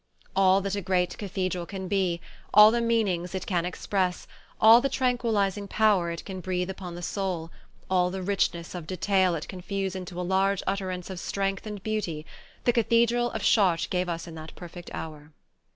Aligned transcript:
All 0.35 0.61
that 0.61 0.75
a 0.75 0.81
great 0.81 1.15
cathedral 1.19 1.67
can 1.67 1.87
be, 1.87 2.21
all 2.55 2.71
the 2.71 2.81
meanings 2.81 3.35
it 3.35 3.45
can 3.45 3.65
express, 3.65 4.25
all 4.59 4.81
the 4.81 4.89
tranquilizing 4.89 5.67
power 5.67 6.09
it 6.09 6.25
can 6.25 6.39
breathe 6.39 6.71
upon 6.71 6.95
the 6.95 7.03
soul, 7.03 7.51
all 7.87 8.09
the 8.09 8.23
richness 8.23 8.73
of 8.73 8.87
detail 8.87 9.35
it 9.35 9.47
can 9.47 9.61
fuse 9.61 9.95
into 9.95 10.19
a 10.19 10.23
large 10.25 10.63
utterance 10.65 11.11
of 11.11 11.19
strength 11.19 11.67
and 11.67 11.83
beauty, 11.83 12.25
the 12.63 12.73
cathedral 12.73 13.29
of 13.29 13.43
Chartres 13.43 13.85
gave 13.85 14.09
us 14.09 14.25
in 14.25 14.33
that 14.33 14.55
perfect 14.55 14.89
hour. 14.91 15.33